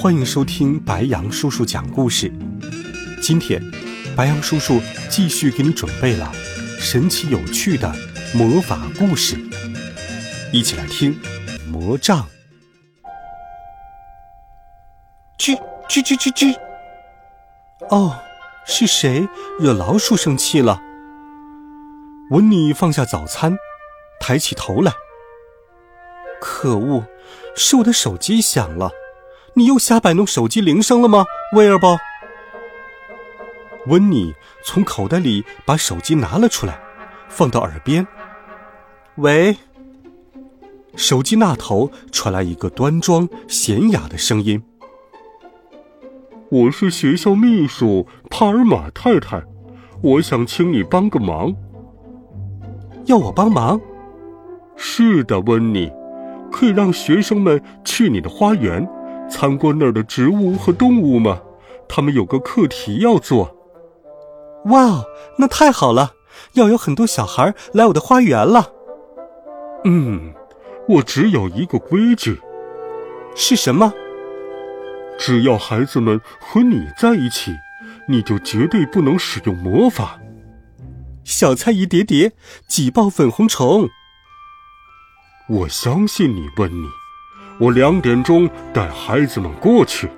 [0.00, 2.32] 欢迎收听白羊叔叔讲故事。
[3.20, 3.60] 今天，
[4.16, 6.32] 白羊叔叔继续给你准备了
[6.78, 7.92] 神奇有趣的
[8.32, 9.36] 魔法故事，
[10.52, 11.18] 一起来听
[11.66, 12.24] 魔杖。
[15.36, 16.56] 吱吱吱吱吱。
[17.90, 18.16] 哦，
[18.64, 19.28] 是谁
[19.58, 20.80] 惹老鼠生气了？
[22.30, 23.56] 温妮放下早餐，
[24.20, 24.92] 抬起头来。
[26.40, 27.04] 可恶，
[27.56, 28.92] 是我的手机响了。
[29.54, 31.98] 你又瞎摆弄手机铃声了吗，威尔伯？
[33.86, 36.78] 温妮从口袋里把手机拿了出来，
[37.28, 38.06] 放到耳边。
[39.16, 39.56] 喂。
[40.96, 44.60] 手机那头传来一个端庄娴雅的声音
[46.50, 49.40] ：“我是学校秘书帕尔玛太太，
[50.02, 51.54] 我想请你帮个忙。”
[53.06, 53.80] 要我帮忙？
[54.76, 55.90] 是的，温妮，
[56.50, 58.84] 可以让学生们去你的花园。
[59.30, 61.40] 参观那儿的植物和动物吗？
[61.88, 63.56] 他们有个课题要做。
[64.66, 65.04] 哇，
[65.38, 66.12] 那太好了！
[66.52, 68.72] 要有很多小孩来我的花园了。
[69.84, 70.34] 嗯，
[70.88, 72.40] 我只有一个规矩。
[73.34, 73.92] 是什么？
[75.18, 77.52] 只要孩子们和你在一起，
[78.08, 80.18] 你就绝对不能使用魔法。
[81.24, 82.32] 小菜一碟碟，
[82.66, 83.88] 挤爆粉红虫。
[85.48, 86.88] 我相信你，温妮。
[87.60, 90.08] 我两点钟带孩子们过去。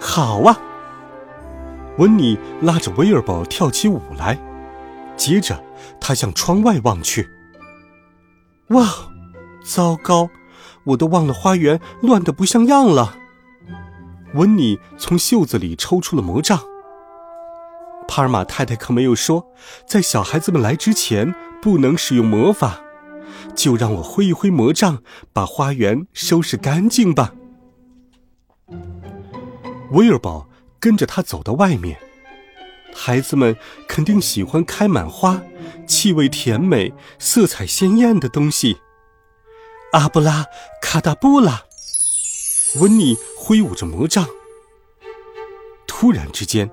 [0.00, 0.60] 好啊！
[1.96, 4.38] 温妮拉着威尔伯跳起舞来，
[5.16, 5.62] 接着
[6.00, 7.28] 他向窗外望去。
[8.68, 8.86] 哇，
[9.64, 10.30] 糟糕！
[10.84, 13.16] 我都忘了花园乱得不像样了。
[14.34, 16.60] 温妮从袖子里抽出了魔杖。
[18.06, 19.46] 帕尔玛太太可没有说，
[19.86, 22.80] 在小孩子们来之前不能使用魔法。
[23.58, 25.02] 就让我挥一挥魔杖，
[25.32, 27.34] 把花园收拾干净吧。
[29.90, 30.48] 威尔宝
[30.78, 31.98] 跟着他走到外面，
[32.94, 33.56] 孩子们
[33.88, 35.42] 肯定喜欢开满花、
[35.88, 38.78] 气味甜美、色彩鲜艳的东西。
[39.90, 40.46] 阿布拉
[40.80, 41.64] 卡达布拉，
[42.80, 44.24] 温妮挥舞着魔杖。
[45.84, 46.70] 突然之间，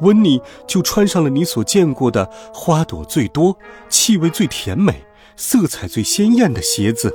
[0.00, 2.24] 温妮就穿上了你所见过的
[2.54, 3.58] 花朵最多、
[3.90, 5.04] 气味最甜美。
[5.36, 7.12] 色彩最鲜艳的鞋子。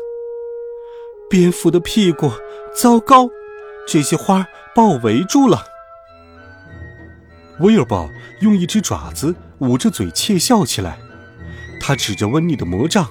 [1.29, 2.31] 蝙蝠的屁股，
[2.75, 3.29] 糟糕！
[3.87, 5.63] 这些花把我围住了。
[7.59, 8.09] 威尔伯
[8.41, 10.99] 用一只爪子捂着嘴窃笑起来，
[11.79, 13.07] 他指着温妮的魔杖，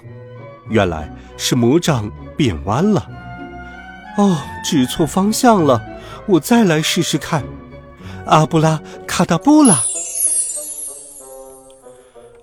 [0.69, 3.09] 原来是魔杖变弯了。
[4.17, 5.81] 哦，指错方向了，
[6.27, 7.45] 我再来试试看。
[8.27, 9.83] 阿布拉卡达布拉！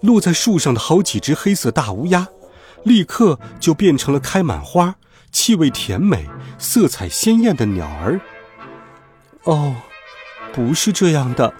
[0.01, 2.27] 落在树上的好几只黑色大乌鸦。
[2.85, 4.95] 立刻就变成了开满花、
[5.31, 6.29] 气味甜美、
[6.59, 8.21] 色彩鲜艳的鸟儿。
[9.43, 9.75] 哦，
[10.53, 11.53] 不是这样的，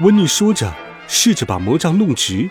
[0.00, 0.72] 温妮说着，
[1.08, 2.50] 试着把魔杖弄直，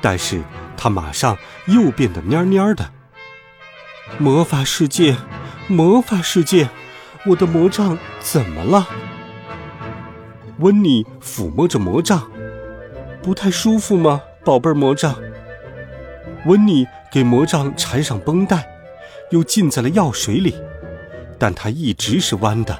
[0.00, 0.42] 但是
[0.76, 2.90] 他马上又变得蔫蔫的。
[4.18, 5.16] 魔法世界，
[5.68, 6.68] 魔法世界，
[7.26, 8.88] 我的魔杖怎么了？
[10.58, 12.28] 温妮抚摸着魔杖，
[13.22, 15.14] 不太舒服吗，宝贝儿魔杖？
[16.46, 18.68] 温妮给魔杖缠上绷带，
[19.30, 20.54] 又浸在了药水里，
[21.38, 22.78] 但它一直是弯的。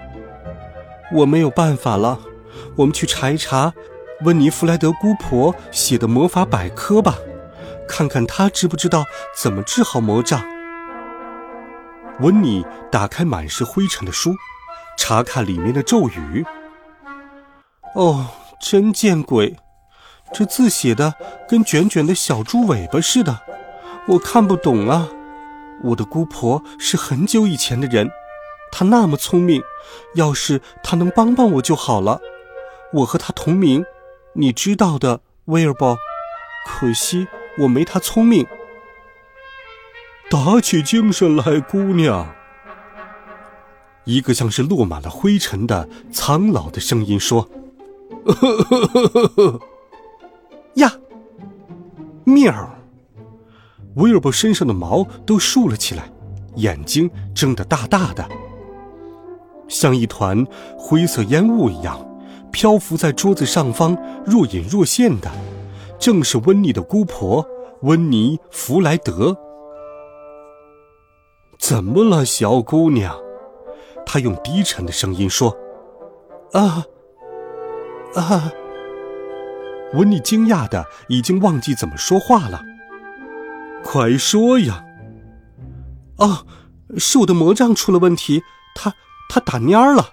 [1.13, 2.21] 我没有办法了，
[2.77, 3.73] 我们去查一查
[4.23, 7.19] 温妮弗莱德姑婆写的魔法百科吧，
[7.87, 9.05] 看看她知不知道
[9.41, 10.43] 怎么治好魔杖。
[12.21, 14.35] 温妮打开满是灰尘的书，
[14.97, 16.45] 查看里面的咒语。
[17.95, 18.27] 哦，
[18.61, 19.57] 真见鬼！
[20.33, 21.15] 这字写的
[21.48, 23.41] 跟卷卷的小猪尾巴似的，
[24.07, 25.09] 我看不懂啊！
[25.84, 28.10] 我的姑婆是很久以前的人，
[28.72, 29.63] 她那么聪明，
[30.15, 32.21] 要是她能帮帮我就好了。
[32.92, 33.84] 我和她同名，
[34.34, 35.98] 你知道的，威尔伯。
[36.66, 37.28] 可惜
[37.60, 38.47] 我没她聪明。
[40.30, 42.34] 打起精神来，姑娘。
[44.04, 47.48] 一个像是落满了灰尘的苍老的声音说
[48.25, 49.60] ：“呵呵呵呵呵。”，
[52.28, 52.75] 喵！
[53.95, 56.10] 威尔伯身上的毛都竖了起来，
[56.57, 58.28] 眼睛睁得大大的。
[59.66, 60.47] 像一团
[60.78, 61.98] 灰色烟雾一样，
[62.53, 65.30] 漂浮在桌子上方，若隐若现的，
[65.98, 67.45] 正是温妮的姑婆
[67.83, 69.36] 温妮·弗莱德。
[71.59, 73.19] 怎么了，小姑娘？
[74.07, 75.57] 她用低沉的声音说
[76.53, 76.84] ：“啊，
[78.15, 78.53] 啊。”
[79.95, 82.63] 温妮惊讶的已经忘记怎么说话了。
[83.83, 84.85] 快说呀！
[86.19, 86.45] 啊，
[86.97, 88.43] 是我的魔杖出了问题，
[88.75, 88.93] 它
[89.31, 90.09] 它打蔫儿了。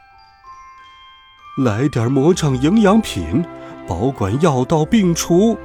[1.57, 3.45] 来点魔杖营养品，
[3.88, 5.57] 保管药到病除。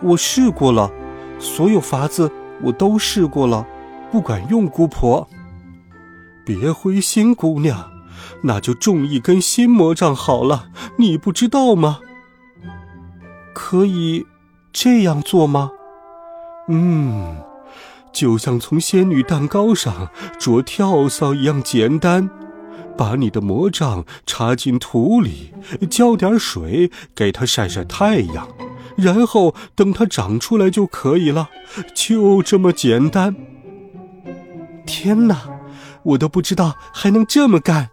[0.00, 0.90] 我试过了，
[1.38, 2.30] 所有法子
[2.62, 3.66] 我都试过了，
[4.10, 4.66] 不管用。
[4.66, 5.28] 姑婆，
[6.44, 7.90] 别灰心，姑娘，
[8.42, 10.68] 那就种一根新魔杖好了。
[10.96, 12.00] 你不知道吗？
[13.54, 14.26] 可以
[14.72, 15.70] 这样做吗？
[16.68, 17.36] 嗯，
[18.12, 22.28] 就像从仙女蛋糕上啄跳蚤一样简单。
[22.96, 25.52] 把你的魔杖插进土里，
[25.90, 28.46] 浇点水，给它晒晒太阳，
[28.96, 31.50] 然后等它长出来就可以了。
[31.92, 33.34] 就这么简单。
[34.86, 35.42] 天哪，
[36.04, 37.90] 我都不知道还能这么干。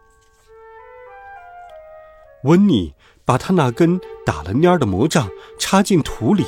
[2.43, 2.93] 温妮
[3.25, 6.45] 把他那根打了蔫的魔杖插进土里，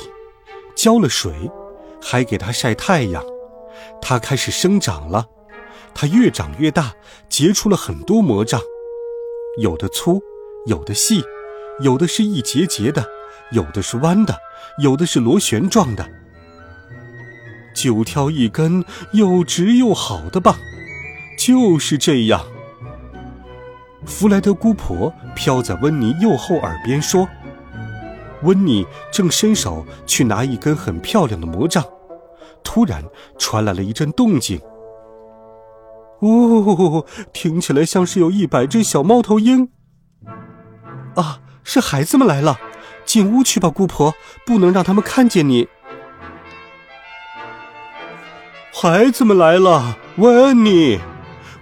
[0.74, 1.32] 浇了水。
[2.06, 3.24] 还给它晒太阳，
[4.02, 5.26] 它开始生长了。
[5.94, 6.92] 它越长越大，
[7.30, 8.60] 结出了很多魔杖，
[9.62, 10.20] 有的粗，
[10.66, 11.24] 有的细，
[11.80, 13.06] 有的是一节节的，
[13.52, 14.36] 有的是弯的，
[14.82, 16.06] 有的是螺旋状的。
[17.74, 18.84] 就挑一根
[19.14, 20.58] 又直又好的吧，
[21.38, 22.44] 就是这样。
[24.04, 27.26] 弗莱德姑婆飘在温妮右后耳边说。
[28.44, 31.84] 温妮正伸手去拿一根很漂亮的魔杖，
[32.62, 33.02] 突然
[33.38, 34.60] 传来了一阵动静。
[36.20, 39.68] 哦，听起来像是有一百只小猫头鹰。
[41.16, 42.58] 啊，是孩子们来了，
[43.04, 44.14] 进屋去吧，姑婆，
[44.46, 45.68] 不能让他们看见你。
[48.72, 50.98] 孩子们来了，温妮，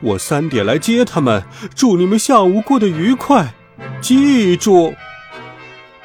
[0.00, 1.44] 我三点来接他们，
[1.74, 3.54] 祝你们下午过得愉快，
[4.00, 4.94] 记住。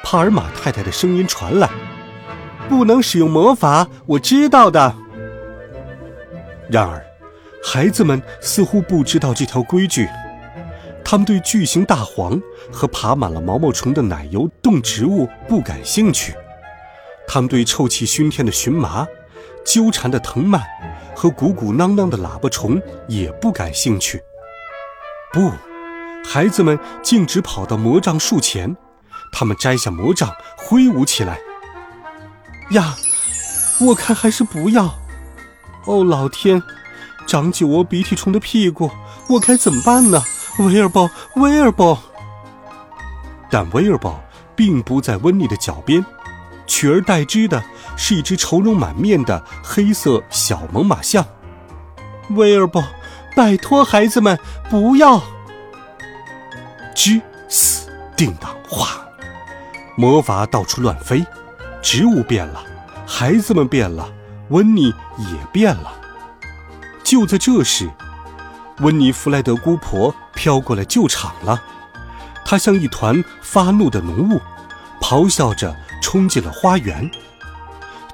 [0.02, 1.68] 帕尔玛太太的声音传来
[2.68, 4.94] ：“不能使用魔法，我知道的。”
[6.70, 7.04] 然而，
[7.62, 10.08] 孩子们似乎不知道这条规矩。
[11.04, 12.40] 他们对巨型大黄
[12.70, 16.34] 和爬满了毛毛虫的奶油动植物不感兴趣。
[17.26, 19.06] 他们对臭气熏天的荨麻、
[19.64, 20.62] 纠缠的藤蔓
[21.14, 24.22] 和鼓鼓囊囊的喇叭虫也不感兴趣。
[25.32, 25.50] 不，
[26.24, 28.76] 孩子们径直跑到魔杖树前。
[29.32, 31.38] 他们摘下魔杖，挥舞起来。
[32.70, 32.96] 呀，
[33.80, 34.94] 我看还是不要。
[35.84, 36.62] 哦，老天，
[37.26, 38.90] 长酒窝鼻涕虫的屁股，
[39.28, 40.22] 我该怎么办呢？
[40.58, 41.98] 威尔伯，威尔伯。
[43.50, 44.20] 但威尔伯
[44.54, 46.04] 并不在温妮的脚边，
[46.66, 47.62] 取而代之的
[47.96, 51.24] 是一只愁容满面的黑色小猛犸象。
[52.30, 52.84] 威尔伯，
[53.34, 54.38] 拜托孩子们
[54.68, 55.22] 不要。
[56.94, 59.07] 吱，嘶，叮当，哗。
[59.98, 61.26] 魔法到处乱飞，
[61.82, 62.62] 植物变了，
[63.04, 64.08] 孩子们变了，
[64.50, 65.92] 温妮也变了。
[67.02, 67.90] 就在这时，
[68.78, 71.60] 温妮·弗莱德姑婆飘过来救场了。
[72.44, 74.40] 她像一团发怒的浓雾，
[75.00, 77.10] 咆哮着冲进了花园。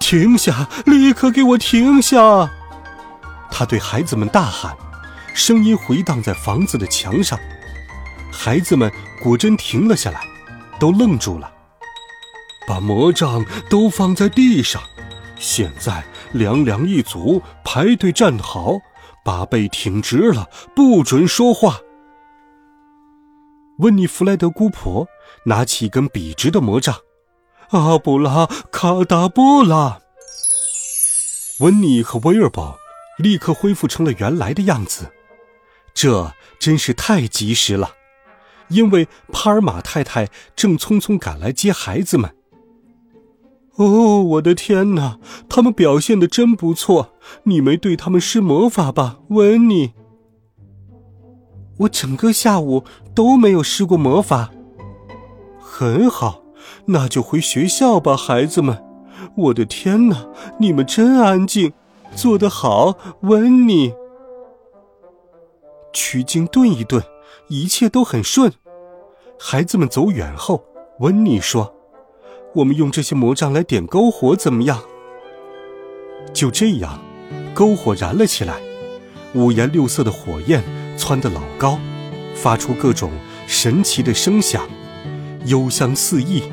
[0.00, 0.66] 停下！
[0.86, 2.48] 立刻给我停下！
[3.50, 4.74] 她对孩子们大喊，
[5.34, 7.38] 声音回荡在房子的墙上。
[8.32, 8.90] 孩子们
[9.22, 10.22] 果真停了下来，
[10.78, 11.50] 都愣住了。
[12.66, 14.82] 把魔杖都放在地上，
[15.38, 18.78] 现在两两一组排队站好，
[19.24, 21.78] 把背挺直了，不准说话。
[23.78, 25.06] 温妮·弗莱德姑婆
[25.46, 26.96] 拿起一根笔直的魔杖，
[27.70, 29.98] 阿布拉卡达布拉。
[31.60, 32.76] 温妮和威尔伯
[33.18, 35.10] 立刻恢复成了原来的样子，
[35.92, 37.90] 这真是太及时了，
[38.68, 42.34] 因为帕尔玛太太正匆匆赶来接孩子们。
[43.76, 45.18] 哦，我的天哪！
[45.48, 47.10] 他们表现的真不错。
[47.44, 49.94] 你没对他们施魔法吧，温妮？
[51.78, 52.84] 我整个下午
[53.16, 54.52] 都没有施过魔法。
[55.60, 56.42] 很好，
[56.86, 58.80] 那就回学校吧，孩子们。
[59.36, 60.28] 我的天哪，
[60.60, 61.72] 你们真安静，
[62.14, 63.92] 做得好，温妮。
[65.92, 67.02] 取经顿一顿，
[67.48, 68.52] 一切都很顺。
[69.36, 70.64] 孩子们走远后，
[71.00, 71.73] 温妮说。
[72.54, 74.80] 我们用这些魔杖来点篝火，怎么样？
[76.32, 77.00] 就这样，
[77.52, 78.60] 篝火燃了起来，
[79.34, 80.62] 五颜六色的火焰
[80.96, 81.80] 蹿得老高，
[82.36, 83.10] 发出各种
[83.48, 84.68] 神奇的声响，
[85.46, 86.44] 幽香四溢。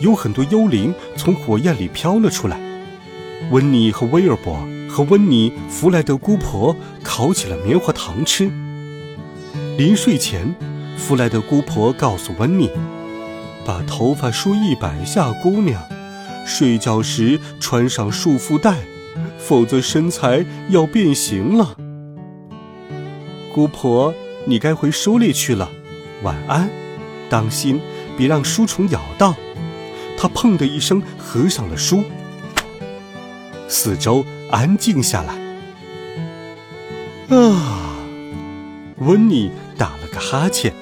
[0.00, 2.60] 有很多幽灵从火焰里飘了出来。
[3.52, 8.50] 温妮和威尔伯和温妮、弗莱德姑婆烤起了棉花糖吃。
[9.76, 10.52] 临睡前，
[10.96, 12.68] 弗莱德姑婆告诉温妮
[13.68, 15.82] ：“把头发梳一百下，姑娘。
[16.46, 18.78] 睡觉时穿上束缚带，
[19.38, 21.76] 否则身材要变形了。”
[23.54, 24.14] 姑婆，
[24.46, 25.68] 你该回狩猎去了。
[26.22, 26.70] 晚安，
[27.28, 27.78] 当心，
[28.16, 29.34] 别让书虫咬到。
[30.16, 32.02] 他砰的一声合上了书，
[33.68, 37.36] 四周安静下来。
[37.36, 37.98] 啊，
[38.96, 40.72] 温妮打了个哈欠。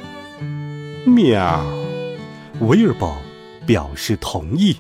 [1.05, 1.67] 喵，
[2.61, 3.15] 威尔伯
[3.67, 4.77] 表示同意。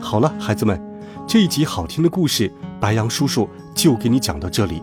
[0.00, 0.80] 好了，孩子们，
[1.26, 4.82] 这一集好听的故事，白杨叔叔就给你讲到这里。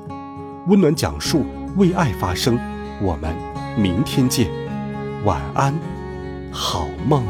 [0.68, 1.46] 温暖讲述，
[1.78, 2.58] 为爱发声。
[3.02, 3.36] 我们
[3.78, 4.50] 明天见。
[5.24, 5.74] 晚安，
[6.52, 7.24] 好梦。